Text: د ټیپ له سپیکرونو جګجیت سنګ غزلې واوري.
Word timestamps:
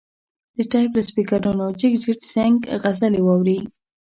د 0.55 0.57
ټیپ 0.71 0.89
له 0.97 1.01
سپیکرونو 1.09 1.65
جګجیت 1.79 2.21
سنګ 2.33 2.57
غزلې 2.83 3.21
واوري. 3.23 3.59